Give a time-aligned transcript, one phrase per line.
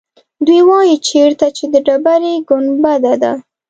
[0.45, 3.33] دوی وایيچېرته چې د ډبرې ګنبده ده.